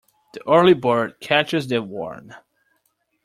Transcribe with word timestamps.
The 0.33 0.41
early 0.49 0.73
bird 0.73 1.19
catches 1.19 1.67
the 1.67 1.79
worm. 1.83 2.33